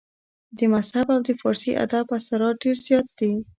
د 0.57 0.59
مذهب 0.73 1.07
او 1.15 1.19
د 1.27 1.29
فارسي 1.41 1.71
ادب 1.85 2.05
اثرات 2.17 2.55
ډېر 2.63 2.77
زيات 2.85 3.07
دي 3.19 3.31